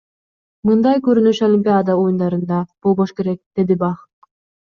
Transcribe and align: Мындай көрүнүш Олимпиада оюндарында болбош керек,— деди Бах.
Мындай 0.69 1.01
көрүнүш 1.07 1.41
Олимпиада 1.47 1.97
оюндарында 2.05 2.61
болбош 2.87 3.13
керек,— 3.21 3.39
деди 3.61 3.77
Бах. 3.85 4.03